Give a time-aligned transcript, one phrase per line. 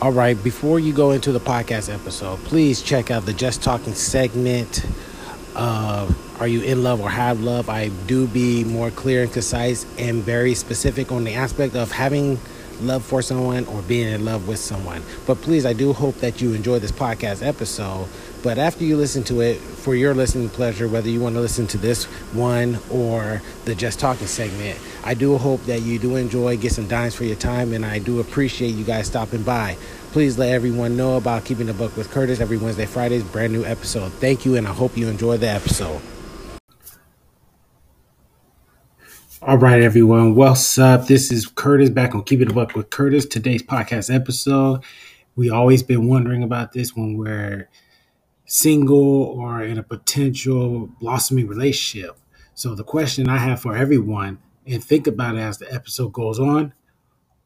[0.00, 3.94] All right, before you go into the podcast episode, please check out the Just Talking
[3.94, 4.84] segment.
[5.54, 7.68] Uh, are you in love or have love?
[7.68, 12.40] I do be more clear and concise and very specific on the aspect of having
[12.82, 15.02] love for someone or being in love with someone.
[15.26, 18.08] But please, I do hope that you enjoy this podcast episode.
[18.42, 21.66] But after you listen to it, for your listening pleasure, whether you want to listen
[21.68, 22.04] to this
[22.34, 26.88] one or the Just Talking segment, I do hope that you do enjoy, get some
[26.88, 29.76] dimes for your time, and I do appreciate you guys stopping by.
[30.12, 33.64] Please let everyone know about Keeping the Buck with Curtis every Wednesday, Fridays, brand new
[33.64, 34.12] episode.
[34.14, 36.00] Thank you, and I hope you enjoy the episode.
[39.44, 40.36] All right, everyone.
[40.36, 41.08] What's up?
[41.08, 43.26] This is Curtis back on Keeping the Buck with Curtis.
[43.26, 44.84] Today's podcast episode.
[45.34, 47.68] We always been wondering about this when we're
[48.44, 52.16] single or in a potential blossoming relationship.
[52.54, 56.38] So the question I have for everyone, and think about it as the episode goes
[56.38, 56.72] on,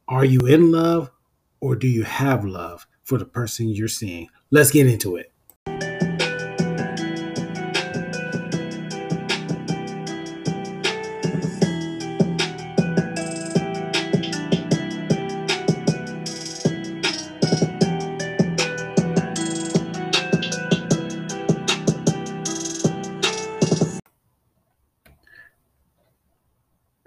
[0.06, 1.10] are you in love
[1.60, 4.28] or do you have love for the person you're seeing?
[4.50, 5.32] Let's get into it.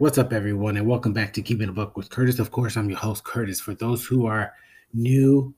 [0.10, 2.40] What's up, everyone, and welcome back to Keeping a Buck with Curtis.
[2.40, 3.62] Of course, I'm your host, Curtis.
[3.62, 4.54] For those who are
[4.92, 5.54] new,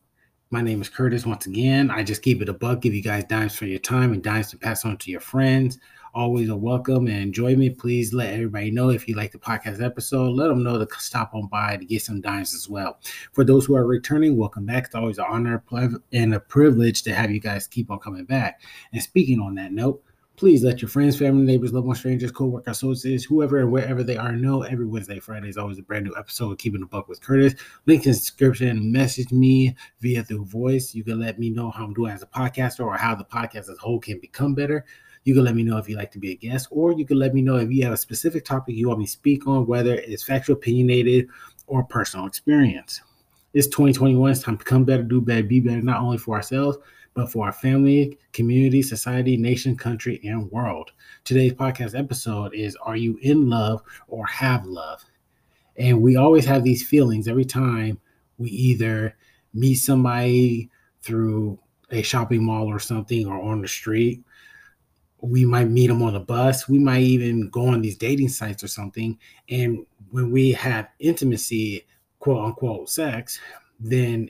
[0.49, 1.25] my name is Curtis.
[1.25, 4.11] Once again, I just keep it a buck, give you guys dimes for your time
[4.11, 5.79] and dimes to pass on to your friends.
[6.13, 7.77] Always a welcome and enjoyment.
[7.77, 10.31] Please let everybody know if you like the podcast episode.
[10.31, 12.99] Let them know to stop on by to get some dimes as well.
[13.31, 14.87] For those who are returning, welcome back.
[14.87, 15.63] It's always an honor
[16.11, 18.59] and a privilege to have you guys keep on coming back.
[18.91, 20.03] And speaking on that note,
[20.37, 24.17] Please let your friends, family, neighbors, loved ones, strangers, co-workers, associates, whoever and wherever they
[24.17, 27.07] are know every Wednesday, Friday is always a brand new episode of Keeping the Buck
[27.07, 27.53] with Curtis.
[27.85, 28.91] Link in the description.
[28.91, 30.95] Message me via through voice.
[30.95, 33.69] You can let me know how I'm doing as a podcaster or how the podcast
[33.69, 34.83] as a whole can become better.
[35.25, 37.19] You can let me know if you'd like to be a guest, or you can
[37.19, 39.67] let me know if you have a specific topic you want me to speak on,
[39.67, 41.27] whether it's factual, opinionated,
[41.67, 43.01] or personal experience.
[43.53, 44.31] It's 2021.
[44.31, 46.77] It's time to become better, do better, be better, not only for ourselves,
[47.13, 50.91] but for our family, community, society, nation, country, and world.
[51.23, 55.03] Today's podcast episode is Are you in love or have love?
[55.77, 57.99] And we always have these feelings every time
[58.37, 59.15] we either
[59.53, 60.69] meet somebody
[61.01, 61.59] through
[61.91, 64.23] a shopping mall or something or on the street.
[65.19, 66.67] We might meet them on a bus.
[66.67, 69.19] We might even go on these dating sites or something.
[69.49, 71.85] And when we have intimacy,
[72.19, 73.39] quote unquote, sex,
[73.79, 74.29] then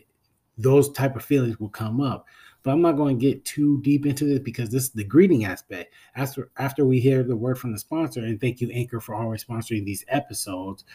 [0.58, 2.25] those type of feelings will come up.
[2.64, 5.46] But I'm not going to get too deep into this because this is the greeting
[5.46, 5.94] aspect.
[6.16, 9.44] After after we hear the word from the sponsor, and thank you, Anchor, for always
[9.44, 10.86] sponsoring these episodes.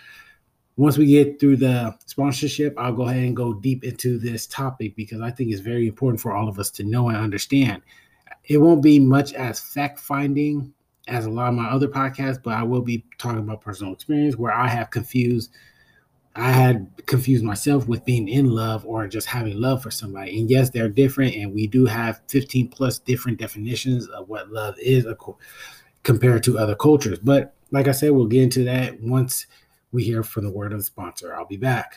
[0.77, 4.95] Once we get through the sponsorship, I'll go ahead and go deep into this topic
[4.95, 7.83] because I think it's very important for all of us to know and understand.
[8.45, 10.75] It won't be much as fact finding
[11.09, 14.37] as a lot of my other podcasts, but I will be talking about personal experience
[14.37, 15.51] where I have confused
[16.39, 20.39] I had confused myself with being in love or just having love for somebody.
[20.39, 24.75] And yes, they're different, and we do have 15 plus different definitions of what love
[24.79, 25.07] is
[26.03, 27.19] compared to other cultures.
[27.19, 29.47] But like I said, we'll get into that once
[29.93, 31.35] we hear from the word of the sponsor.
[31.35, 31.95] I'll be back.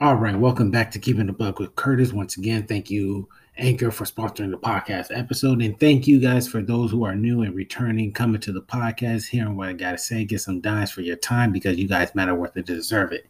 [0.00, 2.12] All right, welcome back to Keeping the Buck with Curtis.
[2.12, 3.28] Once again, thank you
[3.58, 5.62] Anchor for sponsoring the podcast episode.
[5.62, 9.28] And thank you guys for those who are new and returning, coming to the podcast,
[9.28, 12.14] hearing what I got to say, get some dimes for your time because you guys
[12.14, 13.26] matter worth it, deserve it.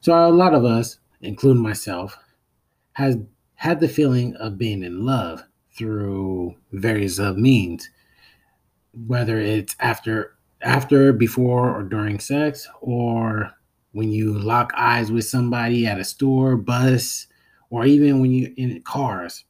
[0.00, 2.16] So, a lot of us, including myself,
[2.92, 3.18] has
[3.54, 5.42] had the feeling of being in love
[5.76, 7.90] through various of means,
[9.06, 13.52] whether it's after, after, before, or during sex, or
[13.92, 17.26] when you lock eyes with somebody at a store, bus,
[17.70, 19.44] or even when you in cars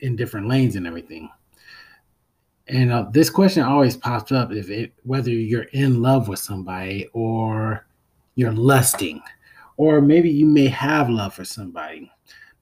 [0.00, 1.30] in different lanes and everything.
[2.66, 7.08] And uh, this question always pops up if it whether you're in love with somebody
[7.12, 7.86] or
[8.34, 9.22] you're lusting,
[9.76, 12.10] or maybe you may have love for somebody.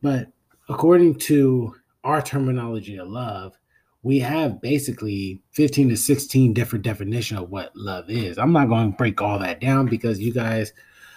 [0.02, 0.28] But
[0.68, 1.74] according to
[2.04, 3.58] our terminology of love,
[4.02, 8.38] we have basically 15 to 16 different definition of what love is.
[8.38, 10.72] I'm not going to break all that down because you guys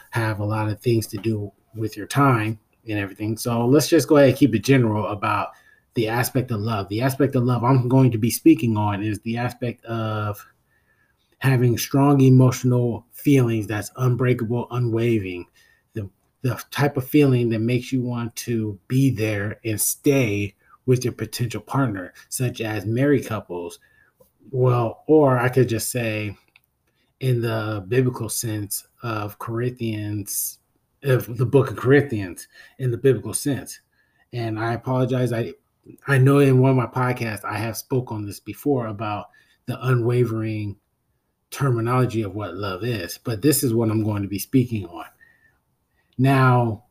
[0.09, 3.37] have a lot of things to do with your time and everything.
[3.37, 5.49] So let's just go ahead and keep it general about
[5.95, 6.87] the aspect of love.
[6.89, 10.45] The aspect of love I'm going to be speaking on is the aspect of
[11.39, 15.45] having strong emotional feelings that's unbreakable, unwavering.
[15.93, 16.09] The,
[16.41, 20.55] the type of feeling that makes you want to be there and stay
[20.85, 23.79] with your potential partner, such as married couples.
[24.51, 26.35] Well, or I could just say
[27.19, 30.59] in the biblical sense of Corinthians,
[31.03, 32.47] of the book of Corinthians
[32.77, 33.79] in the biblical sense.
[34.33, 35.33] And I apologize.
[35.33, 35.53] I
[36.07, 39.29] I know in one of my podcasts I have spoke on this before about
[39.65, 40.77] the unwavering
[41.51, 45.05] terminology of what love is, but this is what I'm going to be speaking on.
[46.17, 46.83] Now,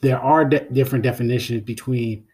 [0.00, 2.26] there are de- different definitions between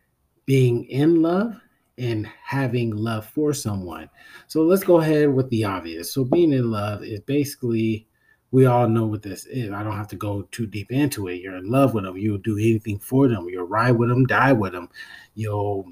[0.45, 1.59] being in love
[1.99, 4.11] and having love for someone.
[4.49, 6.13] So let's go ahead with the obvious.
[6.13, 8.09] So being in love is basically
[8.53, 9.73] we all know what this is.
[9.73, 11.41] I don't have to go too deep into it.
[11.41, 12.17] You're in love with them.
[12.17, 13.49] You'll do anything for them.
[13.49, 14.89] You'll ride with them, die with them.
[15.35, 15.87] You'll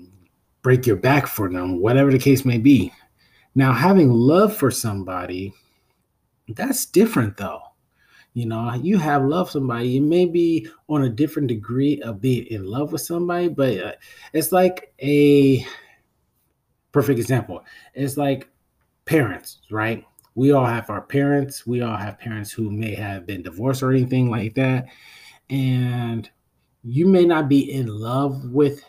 [0.63, 2.93] break your back for them, whatever the case may be.
[3.55, 5.53] Now, having love for somebody,
[6.49, 7.63] that's different though.
[8.35, 9.89] You know, you have love somebody.
[9.89, 13.93] You may be on a different degree of being in love with somebody, but uh,
[14.33, 15.67] it's like a
[16.93, 17.65] perfect example.
[17.95, 18.49] It's like
[19.07, 20.05] parents, right?
[20.39, 21.67] We all have our parents.
[21.67, 24.87] We all have parents who may have been divorced or anything like that.
[25.51, 26.31] And
[26.85, 28.85] you may not be in love with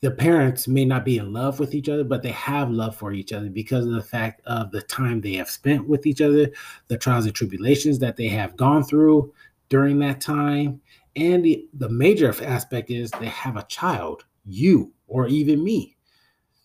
[0.00, 3.12] the parents may not be in love with each other, but they have love for
[3.12, 6.52] each other because of the fact of the time they have spent with each other,
[6.86, 9.34] the trials and tribulations that they have gone through
[9.68, 10.80] during that time.
[11.16, 15.96] And the, the major aspect is they have a child, you or even me.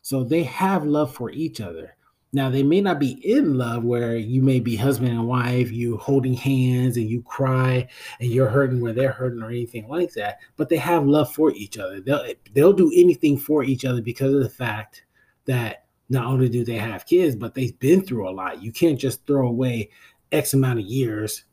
[0.04, 1.96] So they have love for each other.
[2.36, 5.98] Now they may not be in love where you may be husband and wife, you
[5.98, 7.88] holding hands and you cry
[8.20, 11.52] and you're hurting where they're hurting or anything like that, but they have love for
[11.52, 12.02] each other.
[12.02, 15.06] They'll they'll do anything for each other because of the fact
[15.46, 18.64] that not only do they have kids, but they've been through a lot.
[18.64, 19.92] You can't just throw away
[20.32, 21.46] X amount of years.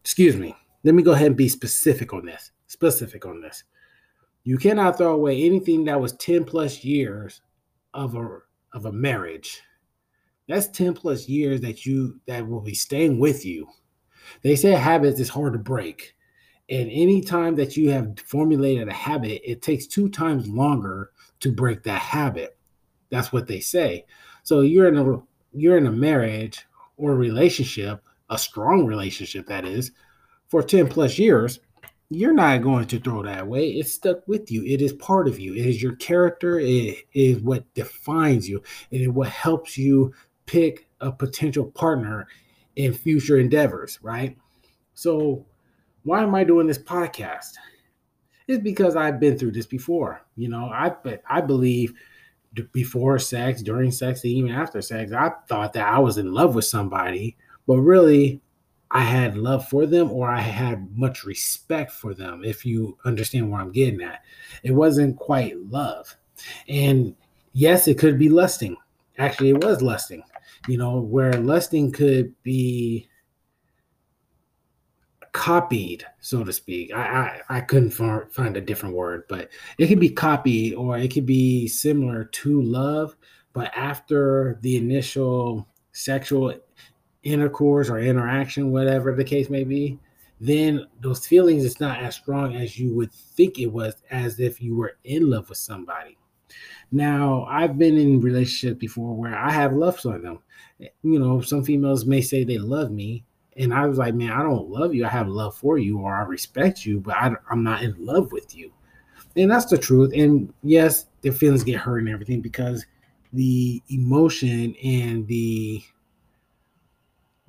[0.00, 0.54] Excuse me.
[0.84, 2.52] Let me go ahead and be specific on this.
[2.68, 3.64] Specific on this.
[4.44, 7.40] You cannot throw away anything that was 10 plus years
[7.92, 8.38] of a
[8.72, 9.62] of a marriage
[10.48, 13.68] that's 10 plus years that you that will be staying with you.
[14.42, 16.14] They say habits is hard to break.
[16.70, 21.52] And any time that you have formulated a habit, it takes two times longer to
[21.52, 22.58] break that habit.
[23.10, 24.04] That's what they say.
[24.42, 25.22] So you're in a
[25.52, 26.66] you're in a marriage
[26.96, 29.92] or a relationship, a strong relationship that is,
[30.48, 31.60] for 10 plus years,
[32.10, 33.70] you're not going to throw that away.
[33.70, 34.64] It's stuck with you.
[34.64, 35.54] It is part of you.
[35.54, 36.58] It is your character.
[36.58, 38.62] It is what defines you.
[38.90, 40.14] It is what helps you
[40.48, 42.26] pick a potential partner
[42.74, 44.36] in future endeavors, right?
[44.94, 45.46] So,
[46.02, 47.52] why am I doing this podcast?
[48.48, 50.22] It's because I've been through this before.
[50.36, 50.92] You know, I
[51.28, 51.92] I believe
[52.72, 56.64] before sex, during sex, even after sex, I thought that I was in love with
[56.64, 57.36] somebody,
[57.66, 58.40] but really
[58.90, 63.50] I had love for them or I had much respect for them, if you understand
[63.50, 64.22] where I'm getting at.
[64.62, 66.16] It wasn't quite love.
[66.68, 67.14] And
[67.52, 68.76] yes, it could be lusting.
[69.18, 70.22] Actually, it was lusting
[70.66, 73.08] you know, where lusting could be
[75.32, 76.92] copied, so to speak.
[76.92, 81.12] I, I, I couldn't find a different word, but it could be copied or it
[81.12, 83.16] could be similar to love,
[83.52, 86.54] but after the initial sexual
[87.22, 89.98] intercourse or interaction, whatever the case may be,
[90.40, 94.60] then those feelings it's not as strong as you would think it was as if
[94.60, 96.17] you were in love with somebody.
[96.90, 100.38] Now, I've been in relationships before where I have love for them.
[100.78, 103.24] You know, some females may say they love me,
[103.56, 105.04] and I was like, man, I don't love you.
[105.04, 108.32] I have love for you, or I respect you, but I, I'm not in love
[108.32, 108.72] with you.
[109.36, 110.12] And that's the truth.
[110.14, 112.86] And yes, their feelings get hurt and everything because
[113.32, 115.82] the emotion and the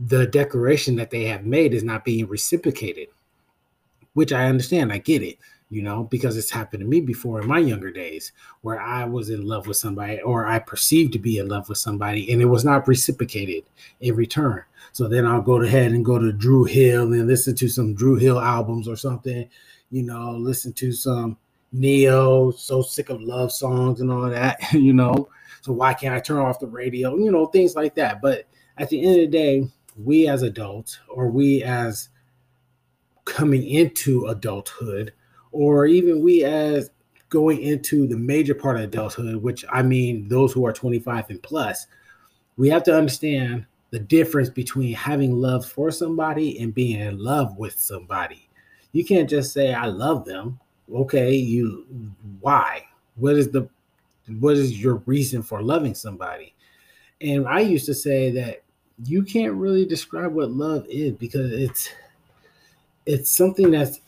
[0.02, 3.08] the declaration that they have made is not being reciprocated,
[4.14, 4.94] which I understand.
[4.94, 5.38] I get it
[5.70, 9.30] you know, because it's happened to me before in my younger days where I was
[9.30, 12.46] in love with somebody or I perceived to be in love with somebody and it
[12.46, 13.66] was not reciprocated
[14.02, 14.64] in return.
[14.92, 18.16] So then I'll go ahead and go to Dru Hill and listen to some Dru
[18.16, 19.48] Hill albums or something,
[19.92, 21.38] you know, listen to some
[21.72, 25.30] Ne-Yo, so sick of love songs and all that, you know.
[25.62, 27.16] So why can't I turn off the radio?
[27.16, 28.22] You know, things like that.
[28.22, 28.48] But
[28.80, 32.10] at the end of the day, we as adults or we as
[33.26, 35.14] coming into adulthood
[35.52, 36.92] or even we as
[37.30, 41.42] going into the major part of adulthood, which I mean those who are 25 and
[41.42, 41.88] plus,
[42.58, 47.58] we have to understand the difference between having love for somebody and being in love
[47.58, 48.50] with somebody.
[48.92, 50.60] You can't just say I love them.
[50.94, 51.86] Okay, you
[52.42, 52.86] why?
[53.16, 53.70] What is the
[54.40, 56.54] what is your reason for loving somebody?
[57.22, 58.64] And I used to say that
[59.06, 61.90] you can't really describe what love is because it's
[63.06, 64.02] it's something that's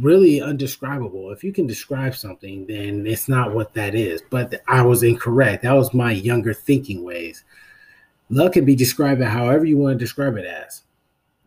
[0.00, 1.30] really undescribable.
[1.30, 4.22] If you can describe something, then it's not what that is.
[4.30, 5.62] But I was incorrect.
[5.62, 7.44] That was my younger thinking ways.
[8.28, 10.82] Love can be described however you want to describe it as.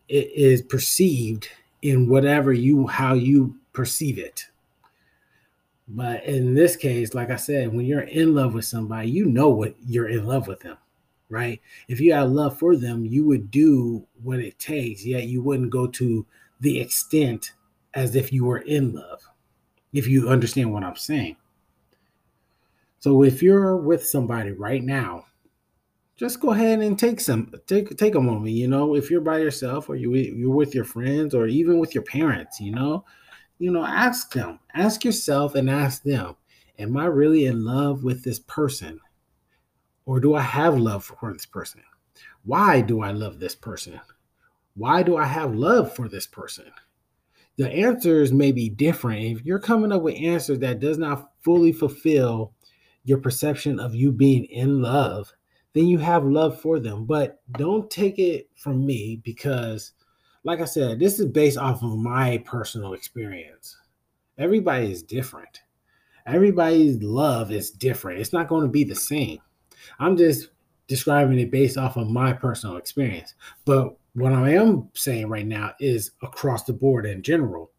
[0.08, 1.50] It is perceived
[1.82, 4.46] in whatever you how you perceive it.
[5.88, 9.50] But in this case, like I said, when you're in love with somebody, you know
[9.50, 10.78] what you're in love with them,
[11.30, 11.60] right?
[11.88, 15.72] If you have love for them, you would do what it takes, yet you wouldn't
[15.72, 16.26] go to
[16.60, 17.54] the extent
[17.94, 19.22] as if you were in love,
[19.94, 21.38] if you understand what I'm saying.
[23.00, 25.26] So if you're with somebody right now
[26.20, 29.38] just go ahead and take some take take a moment you know if you're by
[29.38, 33.06] yourself or you you're with your friends or even with your parents you know
[33.58, 36.36] you know ask them ask yourself and ask them
[36.78, 39.00] am i really in love with this person?
[40.06, 41.82] Or do i have love for this person?
[42.44, 44.00] Why do i love this person?
[44.76, 46.72] Why do i have love for this person
[47.60, 51.72] the answers may be different if you're coming up with answers that does not fully
[51.72, 52.54] fulfill
[53.04, 55.32] your perception of you being in love
[55.74, 57.06] then you have love for them.
[57.06, 59.94] But don't take it from me because,
[60.44, 63.78] like I said, this is based off of my personal experience.
[64.38, 65.62] Everybody is different.
[66.26, 68.20] Everybody's love is different.
[68.20, 69.40] It's not going to be the same.
[70.00, 70.50] I'm just
[70.88, 73.36] describing it based off of my personal experience.
[73.66, 77.72] But what I am saying right now is across the board in general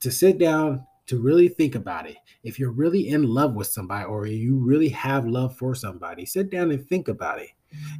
[0.00, 2.16] to sit down to really think about it.
[2.44, 6.50] If you're really in love with somebody or you really have love for somebody, sit
[6.50, 7.48] down and think about it.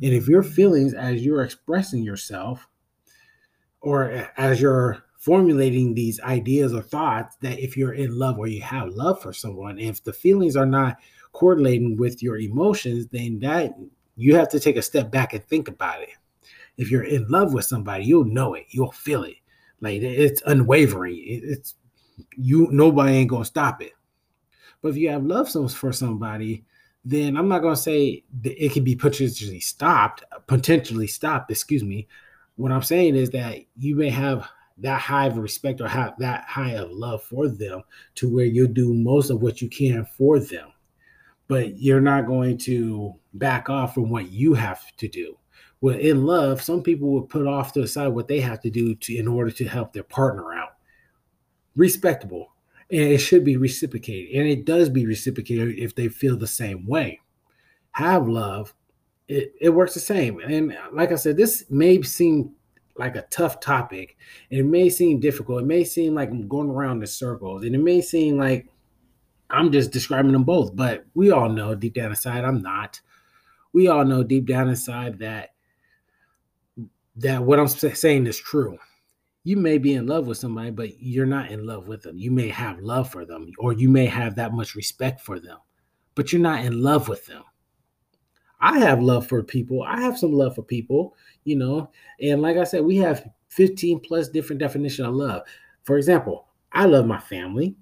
[0.03, 2.69] And if your feelings, as you're expressing yourself,
[3.81, 8.61] or as you're formulating these ideas or thoughts, that if you're in love or you
[8.63, 10.97] have love for someone, if the feelings are not
[11.33, 13.75] correlating with your emotions, then that
[14.17, 16.11] you have to take a step back and think about it.
[16.79, 19.37] If you're in love with somebody, you'll know it, you'll feel it.
[19.81, 21.21] Like it's unwavering.
[21.25, 21.75] It's
[22.37, 23.93] you nobody ain't gonna stop it.
[24.81, 26.65] But if you have love for somebody,
[27.05, 32.09] then I'm not gonna say that it can be potentially stopped, potentially stopped, excuse me.
[32.57, 36.45] What I'm saying is that you may have that high of respect or have that
[36.45, 37.83] high of love for them
[38.17, 40.73] to where you'll do most of what you can for them.
[41.49, 45.37] But you're not going to back off from what you have to do.
[45.81, 48.71] Well, in love, some people will put off to the side what they have to
[48.71, 50.75] do to in order to help their partner out.
[51.77, 52.53] Respectable.
[52.91, 54.35] And it should be reciprocated.
[54.35, 57.21] And it does be reciprocated if they feel the same way.
[57.93, 58.75] Have love
[59.29, 60.41] it, it works the same.
[60.41, 62.53] And like i said this may seem
[62.97, 64.17] like a tough topic.
[64.51, 65.63] It may seem difficult.
[65.63, 67.65] It may seem like i'm going around in circles.
[67.65, 68.67] And it may seem like
[69.51, 70.75] i'm just describing them both.
[70.75, 73.01] But we all know deep down inside i'm not.
[73.73, 75.51] We all know deep down inside that
[77.19, 78.79] that what i'm saying is true
[79.49, 82.19] you may be in love with somebody, but you're not in love with them.
[82.19, 85.57] You may have love for them, or you may have that much respect for them,
[86.15, 87.43] but you're not in love with them.
[88.61, 89.83] I have love for people.
[89.83, 91.91] I have some love for people, you know.
[92.21, 95.45] And like I said, we have 15 plus different definition of love.
[95.85, 97.75] For example, I love my family.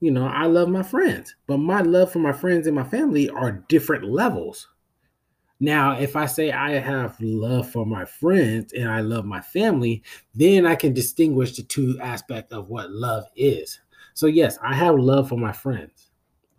[0.00, 3.30] You know, I love my friends, but my love for my friends and my family
[3.30, 4.66] are different levels.
[5.60, 10.02] Now, if I say I have love for my friends and I love my family,
[10.34, 13.80] then I can distinguish the two aspects of what love is.
[14.14, 16.10] So, yes, I have love for my friends.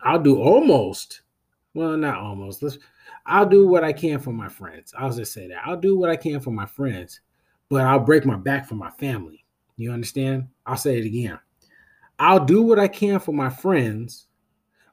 [0.02, 1.22] I'll do almost,
[1.74, 2.62] well, not almost.
[2.62, 2.78] Let's,
[3.26, 4.92] I'll do what I can for my friends.
[4.98, 5.62] I'll just say that.
[5.64, 7.20] I'll do what I can for my friends,
[7.68, 9.44] but I'll break my back for my family.
[9.76, 10.48] You understand?
[10.66, 11.38] I'll say it again.
[12.18, 14.26] I'll do what I can for my friends,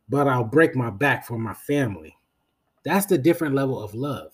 [0.07, 2.16] but I'll break my back for my family.
[2.87, 4.31] That's the different level of love.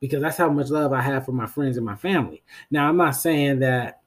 [0.00, 2.42] Because that's how much love I have for my friends and my family.
[2.68, 4.00] Now, I'm not saying that,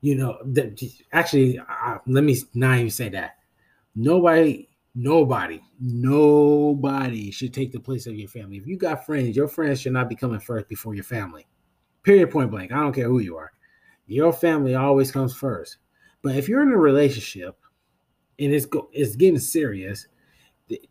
[0.00, 3.36] you know, that actually, I, let me not even say that.
[3.94, 8.56] Nobody, nobody, nobody should take the place of your family.
[8.56, 11.46] If you got friends, your friends should not be coming first before your family.
[12.02, 12.72] Period, point blank.
[12.72, 13.52] I don't care who you are.
[14.06, 15.76] Your family always comes first.
[16.22, 17.58] But if you're in a relationship
[18.38, 20.06] and it's it's getting serious,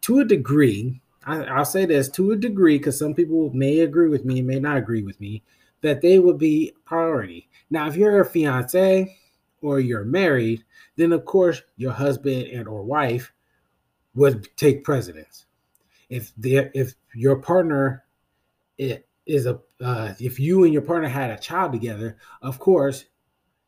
[0.02, 4.10] to a degree, I, will say this to a degree because some people may agree
[4.10, 5.44] with me, may not agree with me,
[5.82, 7.50] that they would be priority.
[7.70, 9.18] Now, if you're a fiance
[9.62, 10.64] or you're married,
[10.96, 13.32] then of course your husband and or wife
[14.16, 15.46] would take precedence.
[16.10, 18.04] If the if your partner
[18.78, 23.06] is a uh, if you and your partner had a child together, of course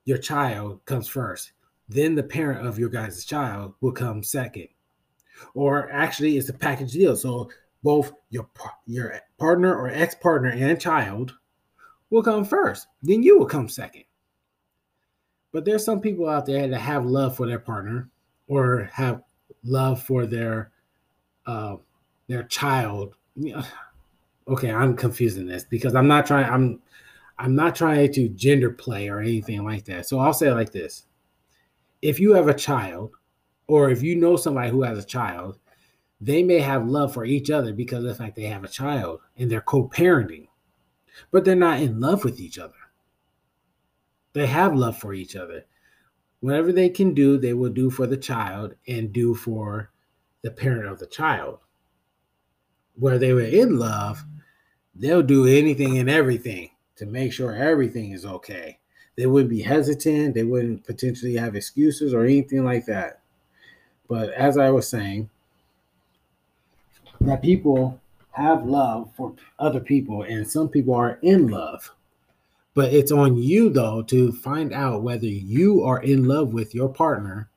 [0.06, 1.54] your child comes first.
[1.88, 4.68] Then the parent of your guys' child will come second
[5.54, 7.16] or actually it's a package deal.
[7.16, 7.50] So
[7.84, 8.50] both your
[8.86, 11.34] your partner or ex partner and child
[12.10, 12.88] will come first.
[13.02, 14.04] Then you will come second.
[15.52, 18.10] But there's some people out there that have love for their partner
[18.48, 19.22] or have
[19.64, 20.72] love for their
[21.46, 21.78] uh,
[22.28, 23.16] their child.
[24.48, 26.50] okay, I'm confusing this because I'm not trying.
[26.50, 26.82] I'm
[27.38, 30.08] I'm not trying to gender play or anything like that.
[30.08, 31.04] So I'll say it like this:
[32.02, 33.12] If you have a child,
[33.68, 35.58] or if you know somebody who has a child,
[36.22, 39.20] they may have love for each other because of the fact they have a child
[39.38, 40.48] and they're co-parenting,
[41.32, 42.74] but they're not in love with each other.
[44.34, 45.66] They have love for each other.
[46.40, 49.92] Whatever they can do, they will do for the child and do for
[50.42, 51.60] the parent of the child.
[52.96, 54.24] Where they were in love,
[54.96, 58.80] they'll do anything and everything to make sure everything is okay.
[59.16, 63.23] They wouldn't be hesitant, they wouldn't potentially have excuses or anything like that.
[64.14, 65.28] But as I was saying,
[67.22, 68.00] that people
[68.34, 71.92] have love for other people and some people are in love.
[72.76, 76.90] But it's on you though to find out whether you are in love with your
[76.90, 77.50] partner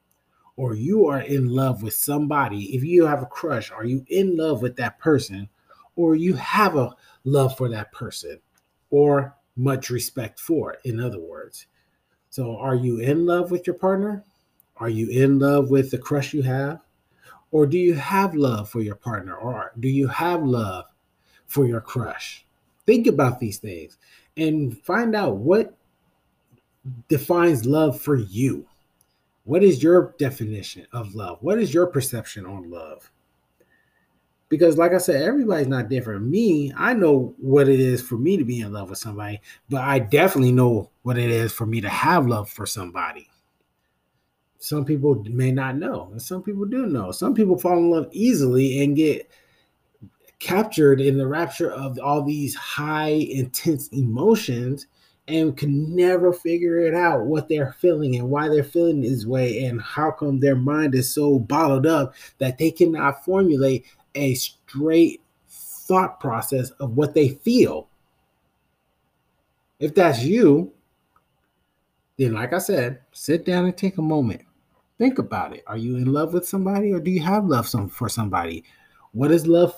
[0.56, 2.74] or you are in love with somebody.
[2.74, 5.50] If you have a crush, are you in love with that person
[5.94, 8.40] or you have a love for that person
[8.88, 11.66] or much respect for, in other words.
[12.30, 14.24] So, are you in love with your partner?
[14.78, 16.80] Are you in love with the crush you have?
[17.50, 19.36] Or do you have love for your partner?
[19.36, 20.86] Or do you have love
[21.46, 22.44] for your crush?
[22.84, 23.98] Think about these things
[24.36, 25.74] and find out what
[27.08, 28.66] defines love for you.
[29.44, 31.38] What is your definition of love?
[31.40, 33.10] What is your perception on love?
[34.48, 38.36] because like i said everybody's not different me i know what it is for me
[38.36, 41.80] to be in love with somebody but i definitely know what it is for me
[41.80, 43.28] to have love for somebody
[44.58, 48.08] some people may not know and some people do know some people fall in love
[48.12, 49.30] easily and get
[50.38, 54.86] captured in the rapture of all these high intense emotions
[55.28, 59.64] and can never figure it out what they're feeling and why they're feeling this way
[59.64, 63.84] and how come their mind is so bottled up that they cannot formulate
[64.14, 67.88] a straight thought process of what they feel.
[69.80, 70.72] If that's you,
[72.18, 74.45] then, like I said, sit down and take a moment.
[74.98, 75.62] Think about it.
[75.66, 78.64] Are you in love with somebody or do you have love some, for somebody?
[79.12, 79.74] What does love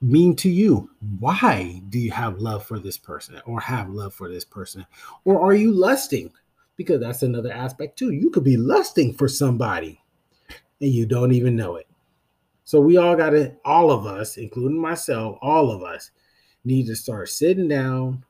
[0.00, 0.90] mean to you?
[1.18, 4.86] Why do you have love for this person or have love for this person?
[5.24, 6.30] Or are you lusting?
[6.76, 8.12] Because that's another aspect too.
[8.12, 10.00] You could be lusting for somebody
[10.80, 11.88] and you don't even know it.
[12.64, 16.10] So we all got to, all of us, including myself, all of us
[16.64, 18.24] need to start sitting down,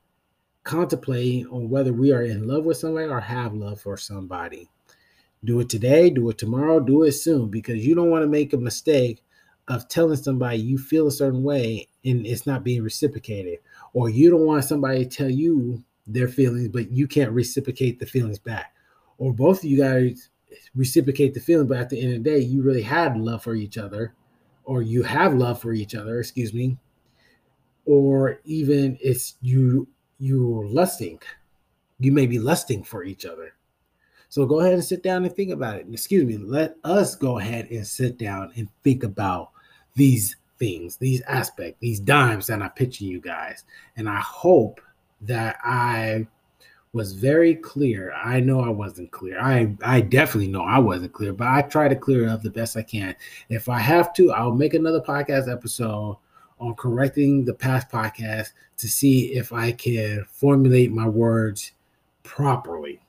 [0.63, 4.69] contemplating on whether we are in love with somebody or have love for somebody.
[5.45, 8.53] Do it today, do it tomorrow, do it soon because you don't want to make
[8.53, 9.23] a mistake
[9.67, 13.59] of telling somebody you feel a certain way and it's not being reciprocated.
[13.93, 18.05] Or you don't want somebody to tell you their feelings, but you can't reciprocate the
[18.05, 18.75] feelings back.
[19.17, 20.29] Or both of you guys
[20.75, 23.55] reciprocate the feeling, but at the end of the day, you really had love for
[23.55, 24.13] each other
[24.65, 26.77] or you have love for each other, excuse me,
[27.85, 29.87] or even it's you
[30.19, 31.19] you're lusting.
[31.99, 33.54] You may be lusting for each other.
[34.35, 35.87] So go ahead and sit down and think about it.
[35.89, 39.51] Excuse me, let us go ahead and sit down and think about
[39.93, 43.63] these things, these aspects, these dimes that I'm pitching you guys.
[43.95, 44.81] And I hope
[45.21, 46.27] that I
[46.91, 48.11] was very clear.
[48.11, 49.39] I know I wasn't clear.
[49.39, 52.49] I I definitely know I wasn't clear, but I try to clear it up the
[52.49, 53.15] best I can.
[53.47, 56.17] If I have to, I'll make another podcast episode
[56.59, 61.71] on correcting the past podcast to see if I can formulate my words
[62.23, 62.99] properly.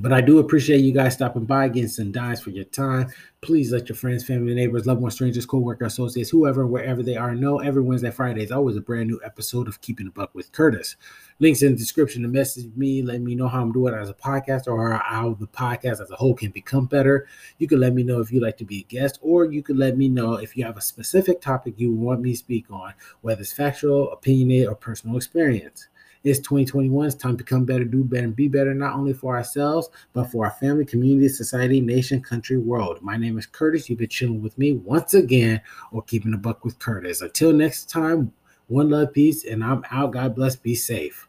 [0.00, 3.10] But I do appreciate you guys stopping by, getting some dimes for your time.
[3.40, 7.34] Please let your friends, family, neighbors, loved ones, strangers, co-worker, associates, whoever, wherever they are,
[7.34, 10.52] know every Wednesday, Friday is always a brand new episode of Keeping a Buck with
[10.52, 10.96] Curtis.
[11.40, 14.14] Links in the description to message me, let me know how I'm doing as a
[14.14, 17.26] podcast or how the podcast as a whole can become better.
[17.58, 19.78] You can let me know if you'd like to be a guest, or you can
[19.78, 22.94] let me know if you have a specific topic you want me to speak on,
[23.20, 25.88] whether it's factual, opinionated, or personal experience.
[26.28, 27.06] It's 2021.
[27.06, 30.24] It's time to become better, do better, and be better, not only for ourselves, but
[30.24, 33.00] for our family, community, society, nation, country, world.
[33.00, 33.88] My name is Curtis.
[33.88, 37.22] You've been chilling with me once again, or keeping a buck with Curtis.
[37.22, 38.30] Until next time,
[38.66, 40.12] one love, peace, and I'm out.
[40.12, 40.54] God bless.
[40.54, 41.27] Be safe.